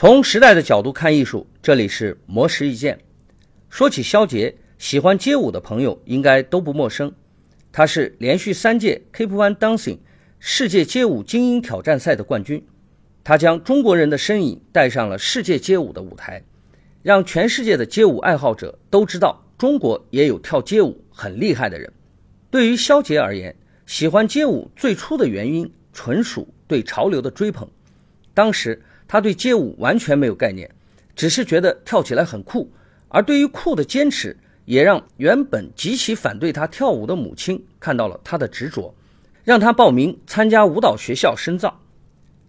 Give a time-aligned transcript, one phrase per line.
[0.00, 3.00] 从时代的角度看艺术，这里是魔石一见。
[3.68, 7.12] 说起肖杰，喜欢街舞的朋友应该都不陌生。
[7.72, 9.98] 他是连续三届 Keep One Dancing
[10.38, 12.64] 世界街舞精英挑战赛的冠军。
[13.24, 16.44] 他将中国人的身影带上了世界街舞的舞台，
[17.02, 21.92] 让全世界的街舞爱好者都知道中国也有跳街舞很厉害的人。
[22.52, 23.52] 对于肖杰而言，
[23.84, 27.68] 喜欢街舞最初的原因纯属对潮流的追捧。
[28.32, 28.80] 当时。
[29.08, 30.70] 他对街舞完全没有概念，
[31.16, 32.70] 只是觉得跳起来很酷。
[33.08, 38.94] 而对于酷的坚持，也让原本极其反对他跳舞的母亲看到了他的执着，
[39.42, 41.80] 让他报名参加舞蹈学校深造。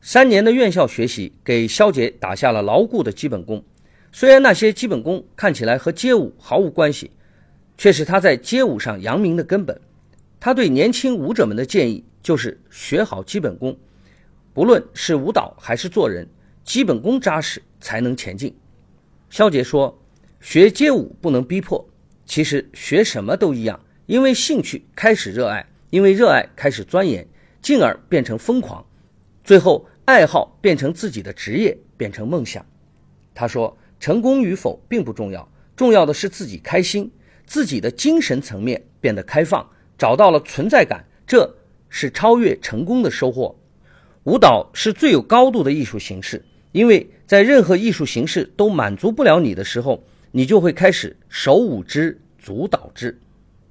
[0.01, 3.63] 三年的院校学习给肖杰打下了牢固的基本功。
[4.11, 7.11] 虽然那些基本功看起来和街舞毫无关系，
[7.77, 9.79] 却是他在街舞上扬名的根本。
[10.41, 13.77] 他对年轻舞者们的建议就是学好基本功，
[14.53, 16.27] 不论是舞蹈还是做人。
[16.69, 18.55] 基本功扎实才能前进。
[19.31, 19.99] 肖杰说
[20.39, 21.89] ：“学街舞不能逼迫，
[22.27, 23.79] 其实学什么都一样。
[24.05, 27.27] 因为兴趣开始热爱，因为热爱开始钻研，
[27.59, 28.85] 进而变成疯狂，
[29.43, 32.63] 最后爱好变成自己的职业，变成梦想。”
[33.33, 37.11] 他说：“成功与否并不重要，重要的是自己开心，
[37.47, 41.51] 自己的精神层面变得开放，找到了存在感，这
[41.89, 43.55] 是超越成功的收获。
[44.25, 53.17] 舞蹈是最有高度的艺术形式。”因为在任何艺术形式都满足不了你的时候，你就会开始手舞之，足蹈之。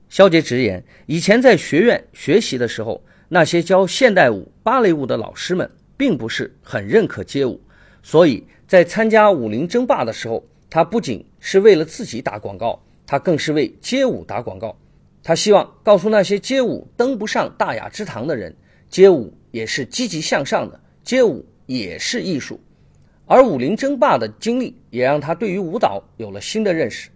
[0.08, 7.60] 肖杰直言，以前在学院学习的时候，那些教现代舞、芭蕾舞的老师们并不是很认可街舞，
[8.02, 14.76] 所以在参加武林争霸的时候，他不仅是为了自己打广告，他更是为街舞打广告。
[15.22, 18.54] 他希望告诉那些街舞登不上大雅之堂的人，
[18.88, 22.58] 街舞也是积极向上的，街舞也是艺术。
[23.30, 27.10] 而武林争霸的经历也让他对于舞蹈有了新的认识。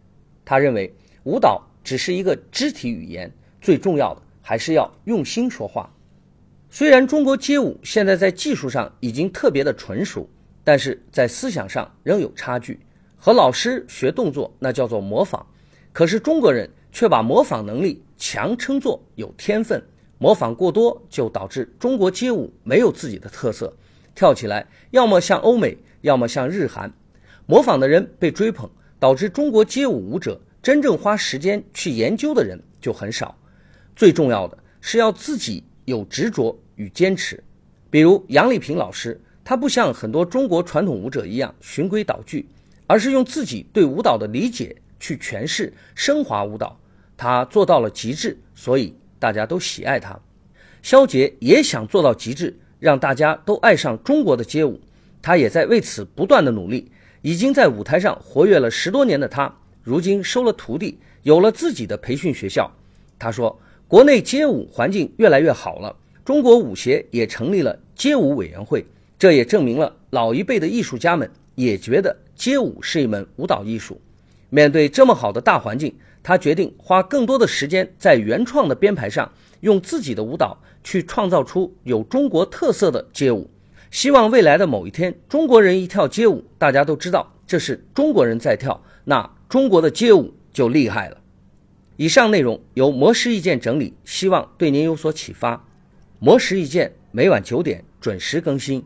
[0.44, 3.32] 他认为舞蹈只是一个肢体语言，
[3.62, 5.91] 最重要的还是要用心说话。
[6.69, 10.28] 虽然中国街舞现在在技术上已经特别的纯熟，
[10.62, 12.78] 但是在思想上仍有差距。
[13.16, 15.47] 和老师学动作那叫做模仿，
[15.94, 19.82] 可是中国人却把模仿能力强称作有天分。
[20.19, 23.75] 模仿过多就导致中国街舞没有自己的特色，
[24.14, 25.78] 跳起来要么像欧美。
[26.02, 26.92] 要么像日韩，
[27.46, 28.70] 模仿的人被追捧，
[29.00, 33.36] 导致中国街舞舞者真正花时间去研究的人就很少。
[33.96, 37.42] 最重要的是要自己有执着与坚持。
[37.90, 42.48] 比如杨丽萍老师，她不像很多中国传统舞者一样循规蹈矩，
[42.86, 46.78] 而是用自己对舞蹈的理解去诠释、升华舞蹈。
[47.16, 50.19] 她做到了极致，所以大家都喜爱她。
[50.80, 54.80] 肖杰也想做到极致，让大家都爱上中国的街舞。
[55.22, 56.91] 他也在为此不断的努力，
[57.22, 62.69] 已经在舞台上活跃了十多年的他，如今收了徒弟，有了自己的培训学校。
[63.21, 63.56] 他说
[63.87, 65.94] ：“国内街舞环境越来越好了，
[66.25, 68.84] 中国舞协也成立了街舞委员会，
[69.16, 74.00] 这也证明了老一辈的艺术家们也觉得街舞是一门舞蹈艺术。
[74.50, 79.31] 面对这么好的大环境，他决定花更多的时间在原创的编排上，
[79.61, 83.49] 用自己的舞蹈去创造出有中国特色的街舞。”
[83.92, 91.19] 希望未来的某一天，中国人一跳街舞，大家都知道这是中国人在跳，那中国的街舞就厉害了。
[91.98, 95.62] 以上内容由魔石意见整理，希望对您有所启发。
[96.19, 98.82] 魔石意见每晚九点准时更新。